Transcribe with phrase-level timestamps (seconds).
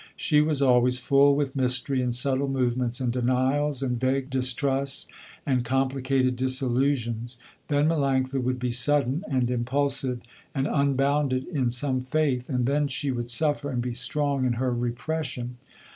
[0.15, 5.05] She was always full with mystery and subtle movements and denials and vague distrusts
[5.45, 7.37] and complicated disillusions.
[7.67, 10.21] Then Melanctha would be sudden and impulsive
[10.55, 14.73] and unbounded in some faith, and then she would suffer and be strong in her
[14.73, 15.57] repression.